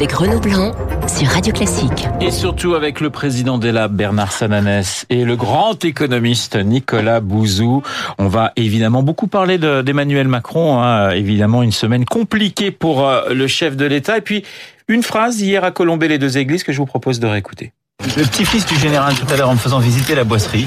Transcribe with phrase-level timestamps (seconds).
[0.00, 0.72] avec Blanc
[1.06, 2.08] sur Radio Classique.
[2.22, 7.82] Et surtout avec le président d'ELA, Bernard Sananès, et le grand économiste Nicolas Bouzou.
[8.16, 10.80] On va évidemment beaucoup parler d'Emmanuel Macron.
[10.80, 11.10] Hein.
[11.10, 14.16] Évidemment, une semaine compliquée pour euh, le chef de l'État.
[14.16, 14.42] Et puis,
[14.88, 17.74] une phrase hier à Colombey les deux églises que je vous propose de réécouter.
[18.16, 20.66] Le petit-fils du général tout à l'heure en me faisant visiter la boisserie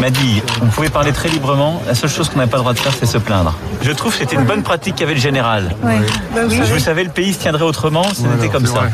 [0.00, 2.72] m'a dit on pouvait parler très librement, la seule chose qu'on n'a pas le droit
[2.72, 3.54] de faire c'est se plaindre.
[3.82, 5.74] Je trouve que c'était une bonne pratique qu'avait le général.
[5.82, 5.94] Oui.
[6.34, 6.60] Bah oui.
[6.64, 8.84] Je savais le pays se tiendrait autrement, c'était comme ça.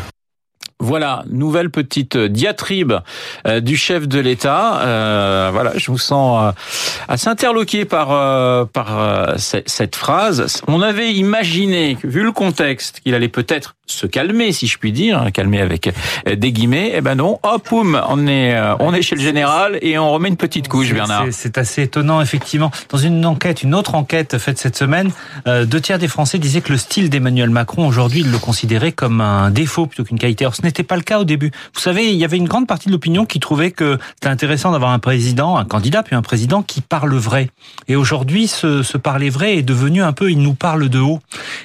[0.80, 2.92] Voilà, nouvelle petite diatribe
[3.46, 4.80] euh, du chef de l'État.
[4.82, 6.52] Euh, voilà, je vous sens euh,
[7.08, 10.62] assez interloqué par euh, par cette phrase.
[10.68, 15.26] On avait imaginé, vu le contexte, qu'il allait peut-être se calmer, si je puis dire,
[15.32, 15.90] calmer avec
[16.26, 16.92] des guillemets.
[16.94, 20.28] Eh ben non, hop, poum, on est on est chez le général et on remet
[20.28, 21.26] une petite couche, Bernard.
[21.30, 22.70] C'est assez étonnant, effectivement.
[22.90, 25.10] Dans une enquête, une autre enquête faite cette semaine,
[25.46, 29.20] deux tiers des Français disaient que le style d'Emmanuel Macron aujourd'hui, ils le considéraient comme
[29.20, 30.46] un défaut plutôt qu'une qualité.
[30.46, 31.50] Or, ce n'était pas le cas au début.
[31.74, 34.72] Vous savez, il y avait une grande partie de l'opinion qui trouvait que c'était intéressant
[34.72, 37.50] d'avoir un président, un candidat, puis un président qui parle vrai.
[37.88, 41.20] Et aujourd'hui, ce, ce, parler vrai est devenu un peu, il nous parle de haut.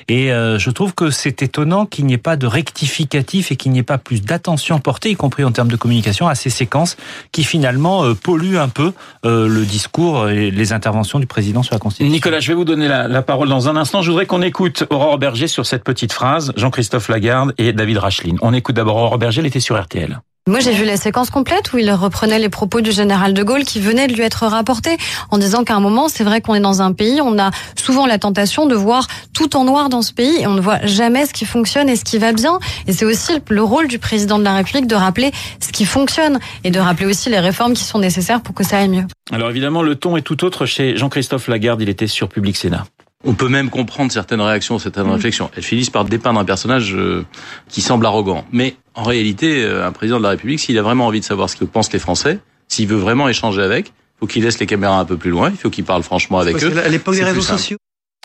[0.08, 3.72] Et euh, je trouve que c'est étonnant qu'il n'y ait pas de rectificatif et qu'il
[3.72, 6.98] n'y ait pas plus d'attention portée, y compris en termes de communication, à ces séquences
[7.32, 8.94] qui finalement euh, polluent un peu
[9.26, 12.12] euh, le discours et les interventions du président sur la Constitution.
[12.12, 14.02] Nicolas, je vais vous donner la, la parole dans un instant.
[14.02, 18.38] Je voudrais qu'on écoute Aurore Berger sur cette petite phrase, Jean-Christophe Lagarde et David Racheline.
[18.42, 20.20] On écoute d'abord Aurore Berger, elle était sur RTL.
[20.46, 23.64] Moi, j'ai vu la séquence complète où il reprenait les propos du général de Gaulle
[23.64, 24.98] qui venaient de lui être rapportés
[25.32, 28.06] en disant qu'à un moment, c'est vrai qu'on est dans un pays, on a souvent
[28.06, 31.26] la tentation de voir tout en noir dans ce pays et on ne voit jamais
[31.26, 32.60] ce qui fonctionne et ce qui va bien.
[32.88, 36.40] Et c'est aussi le rôle du président de la République de rappeler ce qui fonctionne
[36.66, 39.06] et de rappeler aussi les réformes qui sont nécessaires pour que ça aille mieux.
[39.32, 41.82] Alors évidemment, le ton est tout autre chez Jean-Christophe Lagarde.
[41.82, 42.86] Il était sur Public Sénat.
[43.26, 45.50] On peut même comprendre certaines réactions, certaines réflexions.
[45.56, 47.26] Elles finissent par dépeindre un personnage euh,
[47.70, 48.44] qui semble arrogant.
[48.52, 51.50] Mais en réalité, euh, un président de la République, s'il a vraiment envie de savoir
[51.50, 54.66] ce que pensent les Français, s'il veut vraiment échanger avec, il faut qu'il laisse les
[54.66, 56.78] caméras un peu plus loin, il faut qu'il parle franchement avec eux.
[56.78, 57.78] À l'époque des réseaux sociaux.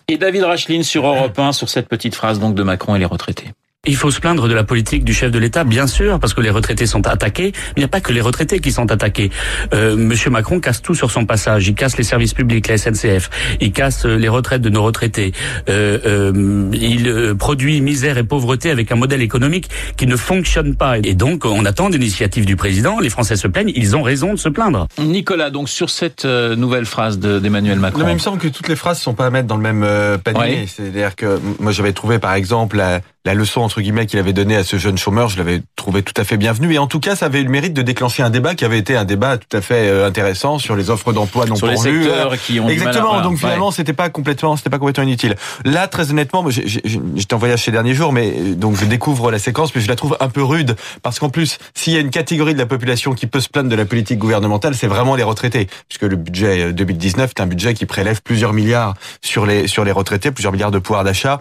[0.09, 3.05] Et David Racheline sur Europe 1 sur cette petite phrase donc de Macron et les
[3.05, 3.53] retraités.
[3.87, 6.41] Il faut se plaindre de la politique du chef de l'État, bien sûr, parce que
[6.41, 7.53] les retraités sont attaqués.
[7.55, 9.31] Mais il n'y a pas que les retraités qui sont attaqués.
[9.73, 11.69] Euh, Monsieur Macron casse tout sur son passage.
[11.69, 13.31] Il casse les services publics, la SNCF.
[13.61, 15.33] Il casse euh, les retraites de nos retraités.
[15.71, 20.99] Euh, euh, il produit misère et pauvreté avec un modèle économique qui ne fonctionne pas.
[20.99, 22.99] Et donc, on attend des initiatives du président.
[22.99, 23.73] Les Français se plaignent.
[23.75, 24.89] Ils ont raison de se plaindre.
[24.99, 28.01] Nicolas, donc sur cette nouvelle phrase d'Emmanuel Macron.
[28.01, 29.63] Non, mais il me semble que toutes les phrases sont pas à mettre dans le
[29.63, 30.59] même panier.
[30.63, 30.69] Oui.
[30.69, 32.83] C'est-à-dire que moi, j'avais trouvé, par exemple,
[33.29, 36.15] la, leçon entre guillemets qu'il avait donnée à ce jeune chômeur, je l'avais trouvé tout
[36.17, 36.75] à fait bienvenue.
[36.75, 38.79] Et en tout cas, ça avait eu le mérite de déclencher un débat qui avait
[38.79, 41.99] été un débat tout à fait euh, intéressant sur les offres d'emploi non sur pourvues.
[41.99, 43.05] les secteurs qui ont exactement.
[43.05, 43.23] Du mal à...
[43.23, 45.37] Donc finalement, c'était pas complètement, c'était pas complètement inutile.
[45.65, 49.75] Là, très honnêtement, j'étais en voyage ces derniers jours, mais donc je découvre la séquence,
[49.75, 52.55] mais je la trouve un peu rude parce qu'en plus, s'il y a une catégorie
[52.55, 55.69] de la population qui peut se plaindre de la politique gouvernementale, c'est vraiment les retraités,
[55.89, 59.93] puisque le budget 2019 est un budget qui prélève plusieurs milliards sur les sur les
[59.93, 61.39] retraités, plusieurs milliards de pouvoir d'achat.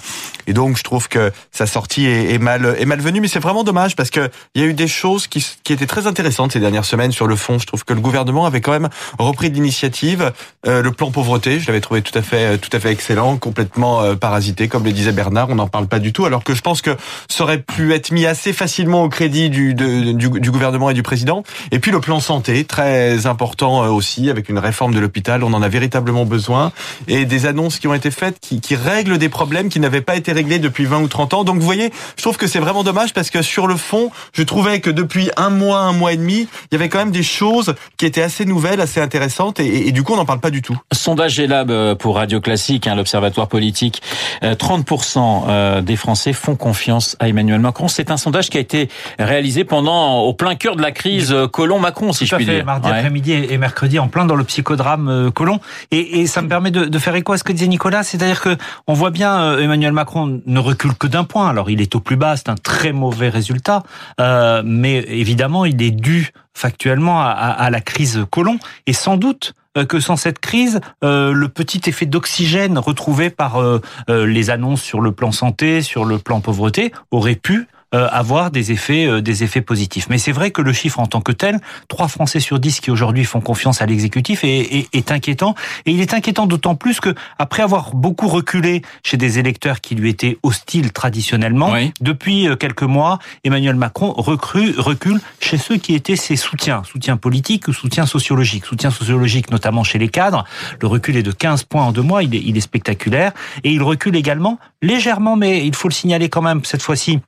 [0.47, 3.63] Et donc, je trouve que sa sortie est, est mal est malvenue, mais c'est vraiment
[3.63, 6.59] dommage parce que il y a eu des choses qui, qui étaient très intéressantes ces
[6.59, 7.59] dernières semaines sur le fond.
[7.59, 8.89] Je trouve que le gouvernement avait quand même
[9.19, 10.33] repris l'initiative.
[10.65, 14.01] Euh, le plan pauvreté, je l'avais trouvé tout à fait tout à fait excellent, complètement
[14.01, 15.49] euh, parasité, comme le disait Bernard.
[15.51, 16.97] On n'en parle pas du tout, alors que je pense que
[17.29, 21.03] ça aurait pu être mis assez facilement au crédit du, du, du, gouvernement et du
[21.03, 21.43] président.
[21.69, 25.43] Et puis le plan santé, très important euh, aussi, avec une réforme de l'hôpital.
[25.43, 26.71] On en a véritablement besoin
[27.07, 30.15] et des annonces qui ont été faites qui, qui règlent des problèmes qui n'avaient pas
[30.15, 31.43] été réglés depuis 20 ou 30 ans.
[31.43, 34.43] Donc vous voyez, je trouve que c'est vraiment dommage parce que sur le fond, je
[34.43, 37.23] trouvais que depuis un mois, un mois et demi, il y avait quand même des
[37.23, 40.39] choses qui étaient assez nouvelles, assez intéressantes, et, et, et du coup, on n'en parle
[40.39, 40.77] pas du tout.
[40.93, 44.01] Sondage Elab pour Radio Classique, hein, l'Observatoire politique.
[44.41, 47.87] 30% des Français font confiance à Emmanuel Macron.
[47.87, 52.13] C'est un sondage qui a été réalisé pendant, au plein cœur de la crise Colomb-Macron,
[52.13, 52.65] si Tout je puis fait, dire.
[52.65, 52.95] Mardi ouais.
[52.95, 55.59] après-midi et mercredi, en plein dans le psychodrame Colomb.
[55.91, 58.41] Et, et ça me permet de, de, faire écho à ce que disait Nicolas, c'est-à-dire
[58.41, 61.46] que on voit bien Emmanuel Macron ne recule que d'un point.
[61.47, 63.83] Alors, il est au plus bas, c'est un très mauvais résultat,
[64.19, 68.57] euh, mais évidemment, il est dû factuellement à, la crise Colomb
[68.87, 69.53] et sans doute
[69.85, 75.01] que sans cette crise, euh, le petit effet d'oxygène retrouvé par euh, les annonces sur
[75.01, 79.45] le plan santé, sur le plan pauvreté, aurait pu euh, avoir des effets, euh, des
[79.45, 80.07] effets positifs.
[80.09, 82.91] Mais c'est vrai que le chiffre en tant que tel, 3 Français sur 10 qui
[82.91, 85.55] aujourd'hui font confiance à l'exécutif est, est, est, inquiétant.
[85.85, 89.95] Et il est inquiétant d'autant plus que après avoir beaucoup reculé chez des électeurs qui
[89.95, 91.93] lui étaient hostiles traditionnellement, oui.
[92.01, 97.15] depuis euh, quelques mois, Emmanuel Macron recrue, recule chez ceux qui étaient ses soutiens, soutien
[97.15, 98.65] politique ou soutien sociologique.
[98.65, 100.43] Soutien sociologique notamment chez les cadres.
[100.81, 103.31] Le recul est de 15 points en deux mois, il est, il est spectaculaire.
[103.63, 107.19] Et il recule également légèrement, mais il faut le signaler quand même cette fois-ci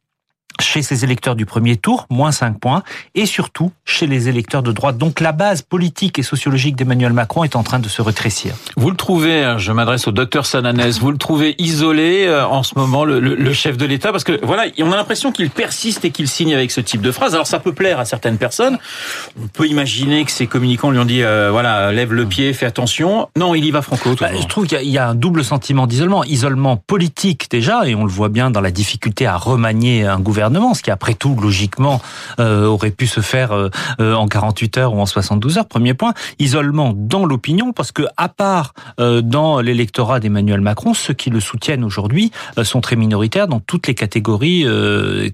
[0.60, 2.84] chez ses électeurs du premier tour, moins 5 points,
[3.16, 4.98] et surtout chez les électeurs de droite.
[4.98, 8.54] Donc la base politique et sociologique d'Emmanuel Macron est en train de se rétrécir.
[8.76, 12.64] Vous le trouvez, hein, je m'adresse au docteur Sananès, vous le trouvez isolé euh, en
[12.64, 15.50] ce moment, le, le, le chef de l'État, parce que voilà, on a l'impression qu'il
[15.50, 17.34] persiste et qu'il signe avec ce type de phrase.
[17.34, 18.78] Alors ça peut plaire à certaines personnes.
[19.42, 22.66] On peut imaginer que ses communicants lui ont dit, euh, voilà, lève le pied, fais
[22.66, 23.30] attention.
[23.38, 24.16] Non, il y va franco.
[24.20, 26.24] Bah, je trouve qu'il y, y, a un double sentiment d'isolement.
[26.26, 30.39] Isolement politique déjà, et on le voit bien dans la difficulté à remanier un gouvernement
[30.74, 32.02] ce qui après tout logiquement
[32.40, 33.70] euh, aurait pu se faire euh,
[34.00, 35.68] euh en 48 heures ou en 72 heures.
[35.68, 41.30] Premier point, isolement dans l'opinion parce que à part dans l'électorat d'Emmanuel Macron, ceux qui
[41.30, 42.32] le soutiennent aujourd'hui
[42.64, 44.66] sont très minoritaires dans toutes les catégories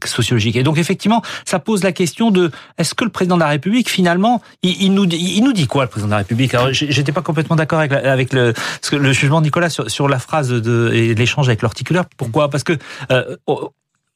[0.06, 0.56] sociologiques.
[0.56, 3.90] Et donc effectivement, ça pose la question de est-ce que le président de la République
[3.90, 6.54] finalement, il, nous il nous dit quoi le président de la République?
[6.54, 8.54] Alors j'étais pas complètement d'accord avec, avec le
[8.92, 12.06] le jugement de Nicolas sur, sur la phrase de et l'échange avec l'articulaire.
[12.18, 12.50] Pourquoi?
[12.50, 12.78] Parce que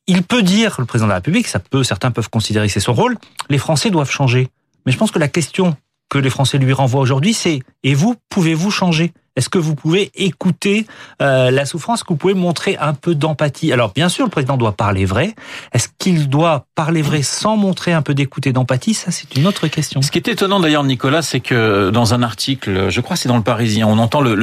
[0.09, 2.79] il peut dire, le président de la République, ça peut, certains peuvent considérer que c'est
[2.79, 3.15] son rôle,
[3.50, 4.50] les Français doivent changer.
[4.85, 5.77] Mais je pense que la question
[6.09, 9.13] que les Français lui renvoient aujourd'hui, c'est et vous, pouvez-vous changer?
[9.39, 10.86] Est-ce que vous pouvez écouter
[11.21, 13.71] euh, la souffrance que vous pouvez montrer un peu d'empathie?
[13.71, 15.33] Alors bien sûr, le président doit parler vrai.
[15.71, 18.94] Est-ce qu'il doit parler vrai sans montrer un peu d'écoute et d'empathie?
[18.94, 20.01] Ça, c'est une autre question.
[20.01, 23.38] Ce qui est étonnant d'ailleurs, Nicolas, c'est que dans un article, je crois c'est dans
[23.38, 24.36] le Parisien, on entend le,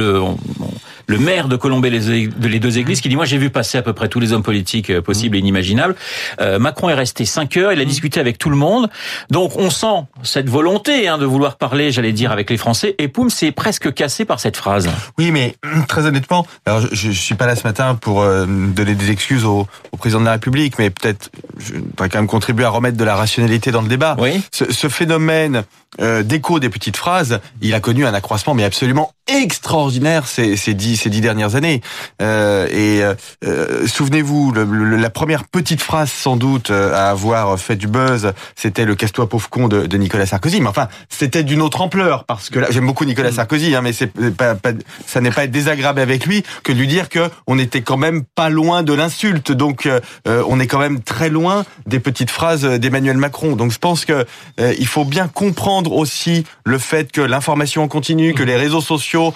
[1.07, 3.93] le maire de Colombey les deux églises qui dit moi j'ai vu passer à peu
[3.93, 5.95] près tous les hommes politiques euh, possibles et inimaginables.
[6.41, 8.89] Euh, Macron est resté cinq heures, il a discuté avec tout le monde,
[9.31, 12.95] donc on sent cette volonté hein, de vouloir parler, j'allais dire, avec les Français.
[12.99, 14.86] Et poum, c'est presque cassé par cette phrase.
[15.17, 15.55] Oui, mais
[15.87, 19.45] très honnêtement, alors je, je suis pas là ce matin pour euh, donner des excuses
[19.45, 22.97] au, au, président de la République, mais peut-être je pourrais quand même contribuer à remettre
[22.97, 24.15] de la rationalité dans le débat.
[24.19, 24.41] Oui.
[24.51, 25.63] Ce, ce phénomène
[25.99, 30.73] euh, d'écho des petites phrases, il a connu un accroissement mais absolument extraordinaire ces, ces
[30.73, 31.81] dix ces dix dernières années.
[32.21, 33.03] Euh, et
[33.47, 37.87] euh, souvenez-vous, le, le, la première petite phrase sans doute euh, à avoir fait du
[37.87, 40.61] buzz, c'était le casse-toi pauvre con de, de, Nicolas Sarkozy.
[40.61, 43.93] Mais enfin, c'était d'une autre ampleur parce que là, j'aime beaucoup Nicolas Sarkozy, hein, mais
[43.93, 44.71] c'est pas, pas,
[45.05, 47.97] ça n'est pas être désagréable avec lui que de lui dire que on était quand
[47.97, 49.51] même pas loin de l'insulte.
[49.51, 53.55] Donc, euh, on est quand même très loin des petites phrases d'Emmanuel Macron.
[53.55, 54.25] Donc, je pense que
[54.59, 58.81] euh, il faut bien comprendre aussi le fait que l'information continue, que les réseaux
[59.17, 59.33] ont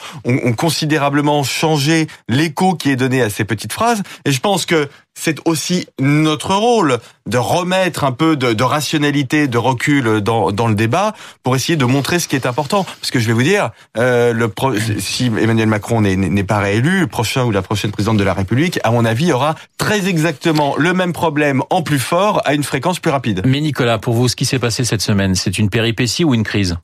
[0.54, 4.04] considérablement changé l'écho qui est donné à ces petites phrases.
[4.26, 6.98] Et je pense que c'est aussi notre rôle
[7.28, 11.14] de remettre un peu de, de, rationalité, de recul dans, dans le débat
[11.44, 12.84] pour essayer de montrer ce qui est important.
[12.84, 17.02] Parce que je vais vous dire, euh, le pro, si Emmanuel Macron n'est pas réélu,
[17.02, 20.76] le prochain ou la prochaine présidente de la République, à mon avis, aura très exactement
[20.78, 23.44] le même problème en plus fort à une fréquence plus rapide.
[23.46, 26.44] Mais Nicolas, pour vous, ce qui s'est passé cette semaine, c'est une péripétie ou une
[26.44, 26.78] crise?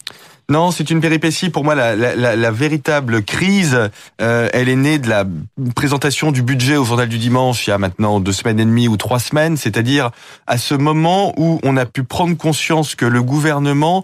[0.50, 1.50] Non, c'est une péripétie.
[1.50, 3.90] Pour moi, la, la, la, la véritable crise,
[4.22, 5.26] euh, elle est née de la
[5.76, 8.88] présentation du budget au journal du dimanche il y a maintenant deux semaines et demie
[8.88, 10.12] ou trois semaines, c'est-à-dire
[10.46, 14.04] à ce moment où on a pu prendre conscience que le gouvernement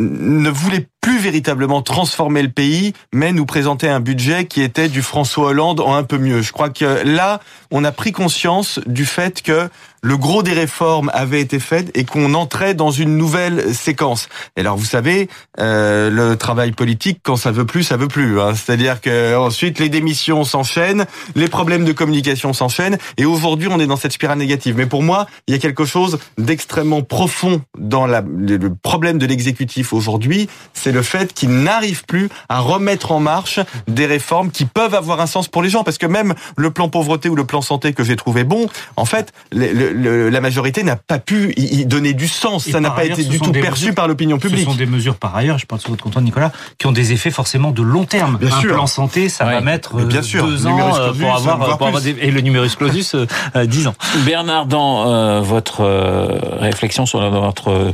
[0.00, 5.02] ne voulait plus véritablement transformer le pays, mais nous présenter un budget qui était du
[5.02, 6.40] François Hollande en un peu mieux.
[6.40, 7.40] Je crois que là,
[7.70, 9.68] on a pris conscience du fait que
[10.00, 14.28] le gros des réformes avait été fait et qu'on entrait dans une nouvelle séquence.
[14.56, 18.38] Et alors, vous savez, euh, le travail politique, quand ça veut plus, ça veut plus.
[18.38, 18.52] Hein.
[18.54, 21.06] C'est-à-dire que ensuite les démissions s'enchaînent,
[21.36, 24.74] les problèmes de communication s'enchaînent, et aujourd'hui, on est dans cette spirale négative.
[24.76, 29.24] Mais pour moi, il y a quelque chose d'extrêmement profond dans la, le problème de
[29.24, 34.64] l'exécutif aujourd'hui, c'est le fait qu'il n'arrive plus à remettre en marche des réformes qui
[34.64, 35.84] peuvent avoir un sens pour les gens.
[35.84, 39.04] Parce que même le plan pauvreté ou le plan santé que j'ai trouvé bon, en
[39.04, 42.66] fait, le, le, la majorité n'a pas pu y donner du sens.
[42.66, 44.60] Et ça n'a pas ailleurs, été du tout perçu mesures, par l'opinion publique.
[44.60, 47.12] Ce sont des mesures par ailleurs, je pense sur votre compte Nicolas, qui ont des
[47.12, 48.38] effets forcément de long terme.
[48.38, 48.74] Bien un sûr.
[48.74, 49.54] plan santé, ça ouais.
[49.54, 50.46] va mettre bien sûr.
[50.46, 53.94] deux ans clausus, pour avoir, pour avoir des, et le numerus clausus euh, dix ans.
[54.24, 57.92] Bernard, dans euh, votre euh, réflexion sur votre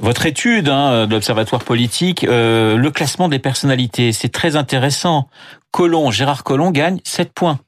[0.00, 2.26] votre étude hein, de l'Observatoire politique,
[2.76, 5.28] le classement des personnalités, c'est très intéressant.
[5.70, 7.58] Colomb, Gérard Collomb gagne 7 points.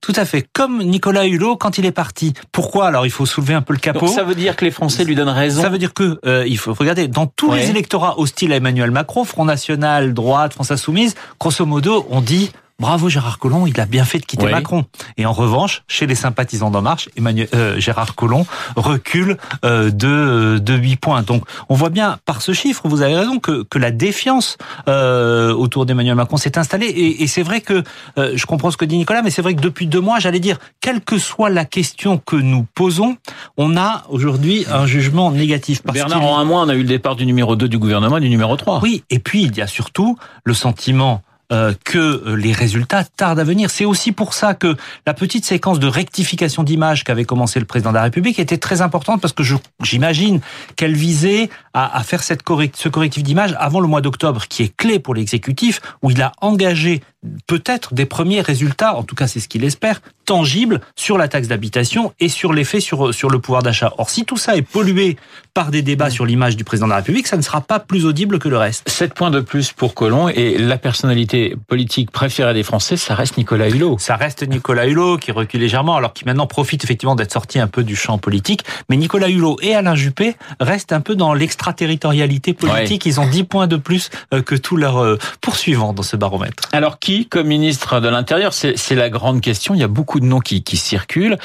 [0.00, 0.46] Tout à fait.
[0.52, 2.32] Comme Nicolas Hulot quand il est parti.
[2.52, 2.86] Pourquoi?
[2.86, 4.06] Alors il faut soulever un peu le capot.
[4.06, 5.60] Donc, ça veut dire que les Français lui donnent raison.
[5.60, 7.58] Ça veut dire que euh, il faut regarder dans tous ouais.
[7.58, 12.52] les électorats hostiles à Emmanuel Macron, Front National, droite, France Insoumise, grosso modo, on dit
[12.80, 14.52] Bravo Gérard Collomb, il a bien fait de quitter oui.
[14.52, 14.84] Macron.
[15.16, 20.58] Et en revanche, chez les sympathisants d'En Marche, Emmanuel, euh, Gérard Collomb recule euh, de,
[20.58, 21.22] de 8 points.
[21.22, 25.52] Donc on voit bien par ce chiffre, vous avez raison, que, que la défiance euh,
[25.52, 26.86] autour d'Emmanuel Macron s'est installée.
[26.86, 27.82] Et, et c'est vrai que,
[28.16, 30.38] euh, je comprends ce que dit Nicolas, mais c'est vrai que depuis deux mois, j'allais
[30.38, 33.16] dire, quelle que soit la question que nous posons,
[33.56, 35.82] on a aujourd'hui un jugement négatif.
[35.82, 38.18] Parce Bernard, en un mois, on a eu le départ du numéro 2 du gouvernement
[38.18, 38.78] et du numéro 3.
[38.84, 43.44] Oui, et puis il y a surtout le sentiment euh, que les résultats tardent à
[43.44, 43.70] venir.
[43.70, 44.76] C'est aussi pour ça que
[45.06, 48.82] la petite séquence de rectification d'image qu'avait commencé le président de la République était très
[48.82, 49.42] importante parce que
[49.82, 50.40] j'imagine
[50.76, 54.62] qu'elle visait à, à, faire cette correct, ce correctif d'image avant le mois d'octobre, qui
[54.62, 57.02] est clé pour l'exécutif, où il a engagé
[57.46, 61.48] peut-être des premiers résultats, en tout cas c'est ce qu'il espère, tangibles sur la taxe
[61.48, 63.94] d'habitation et sur l'effet sur, sur le pouvoir d'achat.
[63.98, 65.16] Or, si tout ça est pollué
[65.54, 68.04] par des débats sur l'image du président de la République, ça ne sera pas plus
[68.04, 68.88] audible que le reste.
[68.88, 73.38] Sept points de plus pour Colomb et la personnalité politique préférée des Français, ça reste
[73.38, 73.96] Nicolas Hulot.
[73.98, 77.66] Ça reste Nicolas Hulot qui recule légèrement, alors qu'il maintenant profite effectivement d'être sorti un
[77.66, 78.62] peu du champ politique.
[78.88, 83.06] Mais Nicolas Hulot et Alain Juppé restent un peu dans l'extraterritorialité politique.
[83.06, 86.68] Ils ont 10 points de plus euh, que tous leurs euh, poursuivants dans ce baromètre.
[86.72, 89.72] Alors qui, comme ministre de l'Intérieur, c'est la grande question.
[89.72, 91.38] Il y a beaucoup de noms qui, qui circulent.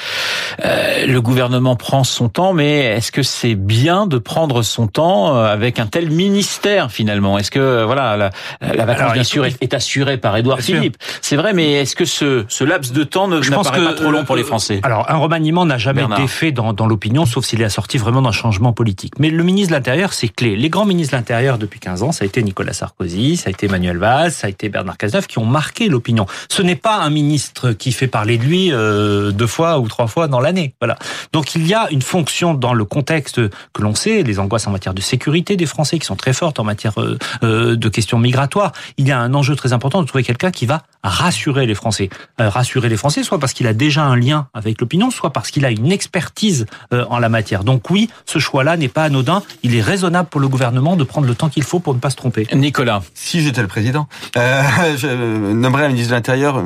[0.62, 5.34] Euh, le gouvernement prend son temps, mais est-ce que c'est bien de prendre son temps
[5.34, 7.38] euh, avec un tel ministère finalement?
[7.38, 8.30] Est-ce que euh, voilà la,
[8.60, 12.44] la vacance bien sûr est, assurée par Édouard Philippe C'est vrai, mais est-ce que ce,
[12.46, 14.80] ce laps de temps ne, paraît pas trop long pour les Français?
[14.82, 18.20] Alors un remaniement n'a jamais été fait dans, dans l'opinion, sauf s'il est assorti vraiment
[18.20, 19.14] d'un changement politique.
[19.18, 20.56] Mais le ministre de l'Intérieur, c'est clé.
[20.56, 23.50] Les grands ministres de l'Intérieur depuis 15 ans, ça a été Nicolas Sarkozy, ça a
[23.50, 26.26] été Emmanuel Valls, ça a été Bernard Cazeneuve, qui ont marqué l'opinion.
[26.48, 30.08] Ce n'est pas un ministre qui fait parler de lui euh, deux fois ou trois
[30.08, 30.74] fois dans l'année.
[30.80, 30.98] Voilà.
[31.32, 33.40] Donc il y a une fonction dans le contexte
[33.72, 36.58] que l'on sait, les angoisses en matière de sécurité des Français qui sont très fortes
[36.58, 38.72] en matière euh, euh, de questions migratoires.
[38.96, 42.10] Il y a un enjeu très important de trouver quelqu'un qui va rassurer les Français.
[42.38, 45.64] rassurer les Français, soit parce qu'il a déjà un lien avec l'opinion, soit parce qu'il
[45.64, 47.62] a une expertise en la matière.
[47.62, 49.42] Donc oui, ce choix-là n'est pas anodin.
[49.62, 52.10] Il est raisonnable pour le gouvernement de prendre le temps qu'il faut pour ne pas
[52.10, 52.48] se tromper.
[52.54, 53.02] Nicolas.
[53.14, 54.62] Si j'étais le président, euh,
[54.96, 55.06] je
[55.52, 56.62] nommerais un ministre de l'Intérieur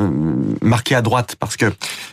[0.62, 1.72] marqué à droite parce que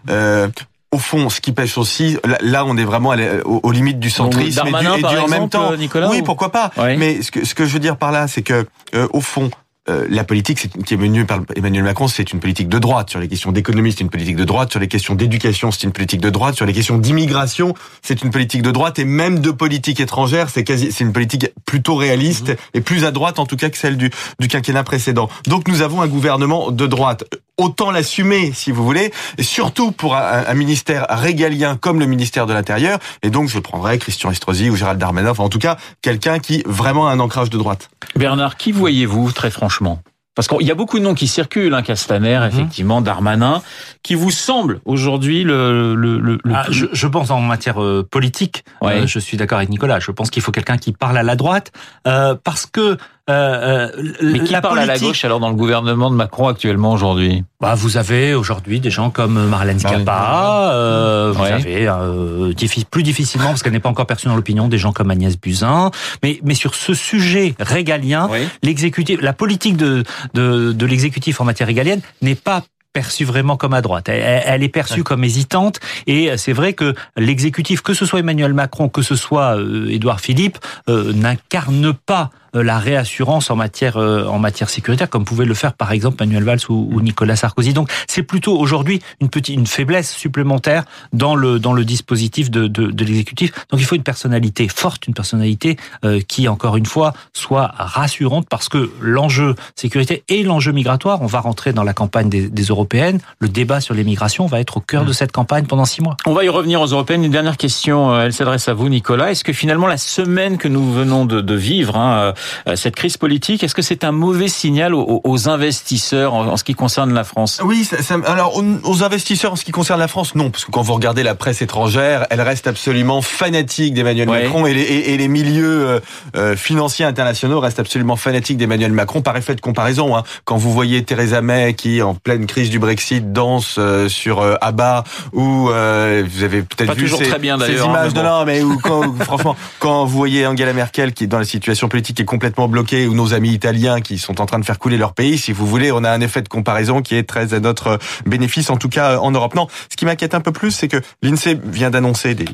[0.09, 0.47] euh,
[0.91, 3.13] au fond, ce qui pêche aussi, là, on est vraiment
[3.45, 5.73] aux, limites du centrisme et, du, en même temps.
[6.09, 6.71] oui, pourquoi pas.
[6.77, 9.51] Mais ce que, ce que je veux dire par là, c'est que euh, au fond,
[9.87, 13.09] euh, la politique qui est menée par Emmanuel Macron, c'est une politique de droite.
[13.09, 14.71] Sur les questions d'économie, c'est une politique de droite.
[14.71, 16.55] Sur les questions d'éducation, c'est une politique de droite.
[16.55, 18.97] Sur les questions d'immigration, c'est une politique de droite.
[18.97, 22.55] Et même de politique étrangère, c'est quasi, c'est une politique plutôt réaliste mmh.
[22.73, 25.29] et plus à droite en tout cas que celle du, du quinquennat précédent.
[25.45, 27.25] Donc nous avons un gouvernement de droite
[27.57, 32.53] autant l'assumer si vous voulez, et surtout pour un, ministère régalien comme le ministère de
[32.53, 32.99] l'Intérieur.
[33.23, 37.07] Et donc je prendrais Christian Estrosi ou Gérald Darmanin, en tout cas quelqu'un qui vraiment
[37.07, 37.89] a un ancrage de droite.
[38.15, 40.01] Bernard, qui voyez-vous très franchement?
[40.35, 42.47] Parce qu'il y a beaucoup de noms qui circulent, hein, Castaner, mhm.
[42.47, 43.61] effectivement, Darmanin,
[44.03, 49.07] qui vous semble aujourd'hui le, le, le, ah, je, pense en matière euh, politique, euh,
[49.07, 50.01] je suis d'accord avec Nicolas.
[50.01, 51.71] Je pense qu'il faut quelqu'un qui parle à la droite,
[52.05, 52.97] euh, parce que
[53.27, 56.91] euh, euh, Mais qui parle à la gauche alors dans le gouvernement de Macron actuellement
[56.91, 57.43] aujourd'hui?
[57.59, 62.53] Bah, Vous avez aujourd'hui des gens comme Marlène Schiappa, euh, vous avez euh,
[62.91, 65.89] plus difficilement, parce qu'elle n'est pas encore perçue dans l'opinion, des gens comme Agnès Buzyn.
[66.21, 68.29] Mais, mais sur ce sujet régalien,
[68.61, 70.03] l'exécutif, la politique de,
[70.35, 72.63] de, de l'exécutif en matière régalienne n'est pas
[72.93, 74.07] perçue vraiment comme à droite.
[74.07, 75.81] Elle, est perçue comme hésitante.
[76.07, 79.57] Et c'est vrai que l'exécutif, que ce soit Emmanuel Macron, que ce soit
[79.89, 85.45] Édouard Philippe, n'incarne pas euh, la réassurance en matière euh, en matière sécuritaire, comme pouvait
[85.45, 87.73] le faire par exemple Manuel Valls ou, Nicolas Sarkozy.
[87.73, 90.83] Donc c'est plutôt aujourd'hui une petite une faiblesse supplémentaire
[91.13, 93.51] dans le dans le dispositif de, de, de l'exécutif.
[93.69, 98.47] Donc il faut une personnalité forte, une personnalité euh, qui encore une fois soit rassurante
[98.49, 102.63] parce que l'enjeu sécurité et l'enjeu migratoire, on va rentrer dans la campagne des, des
[102.63, 103.19] européennes.
[103.39, 106.17] Le débat sur l'immigration va être au cœur de cette campagne pendant six mois.
[106.25, 107.23] On va y revenir aux européennes.
[107.23, 109.31] Une dernière question, elle s'adresse à vous, Nicolas.
[109.31, 112.33] Est-ce que finalement la semaine que nous venons de, de vivre, hein, euh,
[112.75, 113.63] cette crise politique.
[113.63, 117.61] Est-ce que c'est un mauvais signal aux, investisseurs en, ce qui concerne la France?
[117.63, 117.87] Oui,
[118.25, 121.23] alors aux investisseurs en ce qui concerne la France, non, parce que quand vous regardez
[121.23, 124.73] la presse étrangère, elle reste absolument fanatique d'Emmanuel Macron et
[125.17, 125.99] les, milieux euh,
[126.35, 130.15] euh, financiers internationaux restent absolument fanatiques d'Emmanuel Macron par effet de comparaison.
[130.15, 130.23] Hein.
[130.43, 135.67] Quand vous voyez Theresa May qui, en pleine crise du Brexit, danse sur Abba, ou
[135.67, 139.13] vous avez peut-être vu ces, très bien, ces hein, images de là, mais où, quand,
[139.23, 143.07] franchement, quand vous voyez Angela Merkel qui est dans la situation politique est complètement bloquée
[143.07, 145.65] ou nos amis italiens qui sont en train de faire couler leur pays, si vous
[145.65, 148.89] voulez, on a un effet de comparaison qui est très à notre bénéfice, en tout
[148.89, 149.55] cas en Europe.
[149.55, 152.45] Non, ce qui m'inquiète un peu plus, c'est que l'INSEE vient d'annoncer des,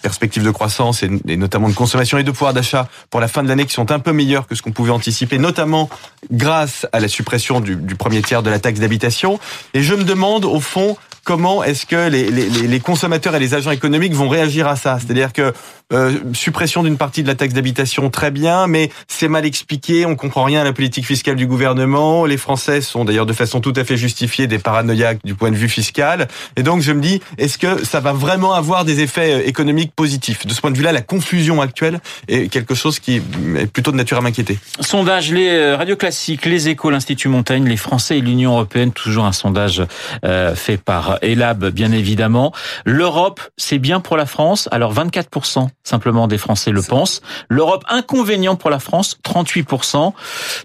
[0.00, 3.48] perspectives de croissance et, notamment de consommation et de pouvoir d'achat pour la fin de
[3.48, 5.90] l'année qui sont un peu meilleures que ce qu'on pouvait anticiper, notamment
[6.32, 9.38] grâce à la suppression du premier tiers de la taxe d'habitation.
[9.74, 13.54] Et je me demande, au fond, comment est-ce que les, les, les, consommateurs et les
[13.54, 14.98] agents économiques vont réagir à ça?
[15.00, 15.52] C'est-à-dire que
[15.92, 20.16] euh, suppression d'une partie de la taxe d'habitation, très bien, mais c'est mal expliqué, on
[20.16, 22.24] comprend rien à la politique fiscale du gouvernement.
[22.24, 25.56] Les Français sont d'ailleurs de façon tout à fait justifiée des paranoïaques du point de
[25.56, 26.28] vue fiscal.
[26.56, 29.92] Et donc je me dis, est-ce que ça va vraiment avoir des effets euh, économiques
[29.94, 30.46] positifs?
[30.46, 33.96] De ce point de vue-là, la confusion actuelle est quelque chose qui est plutôt de
[33.96, 34.58] nature à m'inquiéter.
[34.80, 39.26] Sondage, les euh, radios classiques, les échos, l'Institut Montaigne, les Français et l'Union européenne, toujours
[39.26, 39.82] un sondage
[40.24, 42.52] euh, fait par Elab, bien évidemment.
[42.84, 44.68] L'Europe, c'est bien pour la France.
[44.72, 47.20] Alors 24% simplement des Français le pensent.
[47.48, 50.12] L'Europe, inconvénient pour la France, 38%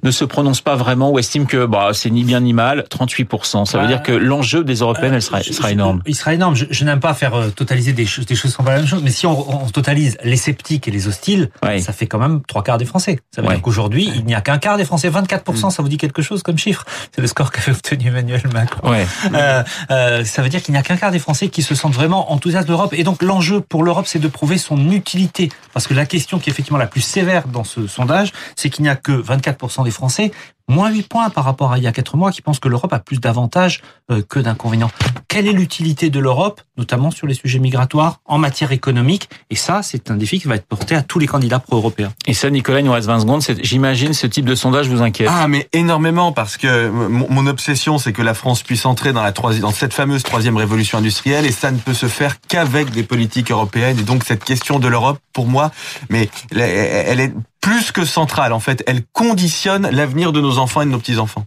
[0.03, 3.65] ne se prononce pas vraiment ou estime que bah, c'est ni bien ni mal, 38%.
[3.65, 6.01] Ça veut dire que l'enjeu des Européennes, elle sera, sera énorme.
[6.05, 6.55] Il sera énorme.
[6.55, 8.87] Je, n'aime pas faire euh, totaliser des choses, des choses qui sont pas la même
[8.87, 12.63] chose, mais si on, totalise les sceptiques et les hostiles, ça fait quand même trois
[12.63, 13.19] quarts des Français.
[13.33, 15.69] Ça veut dire qu'aujourd'hui, il n'y a qu'un quart des Français, 24%, mm.
[15.69, 16.85] ça vous dit quelque chose comme chiffre?
[17.13, 18.93] C'est le score qu'avait obtenu Emmanuel Macron.
[19.33, 21.93] Euh, euh, ça veut dire qu'il n'y a qu'un quart des Français qui se sentent
[21.93, 22.93] vraiment enthousiastes de l'Europe.
[22.93, 25.49] Et donc l'enjeu pour l'Europe, c'est de prouver son utilité.
[25.73, 28.83] Parce que la question qui est effectivement la plus sévère dans ce sondage, c'est qu'il
[28.83, 30.31] n'y a que 24% des Français
[30.69, 32.93] moins 8 points par rapport à il y a 4 mois, qui pensent que l'Europe
[32.93, 34.91] a plus d'avantages euh, que d'inconvénients.
[35.27, 39.29] Quelle est l'utilité de l'Europe, notamment sur les sujets migratoires, en matière économique?
[39.49, 42.13] Et ça, c'est un défi qui va être porté à tous les candidats pro-européens.
[42.27, 43.43] Et ça, Nicolas, il nous reste 20 secondes.
[43.61, 45.29] J'imagine ce type de sondage vous inquiète.
[45.31, 49.31] Ah, mais énormément, parce que mon, obsession, c'est que la France puisse entrer dans, la
[49.31, 53.03] troisième, dans cette fameuse troisième révolution industrielle, et ça ne peut se faire qu'avec des
[53.03, 53.97] politiques européennes.
[53.99, 55.71] Et donc, cette question de l'Europe, pour moi,
[56.09, 58.53] mais elle est plus que centrale.
[58.53, 61.45] En fait, elle conditionne l'avenir de nos enfants et de nos petits-enfants.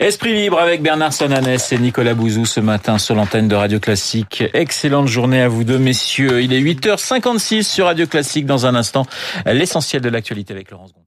[0.00, 4.44] Esprit libre avec Bernard Sananès et Nicolas Bouzou ce matin sur l'antenne de Radio Classique.
[4.52, 6.42] Excellente journée à vous deux, messieurs.
[6.42, 8.46] Il est 8h56 sur Radio Classique.
[8.46, 9.06] Dans un instant,
[9.46, 11.05] l'essentiel de l'actualité avec Laurence Gondin.